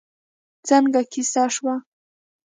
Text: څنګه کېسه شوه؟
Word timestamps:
څنګه 0.67 0.99
کېسه 1.11 1.43
شوه؟ 1.55 1.75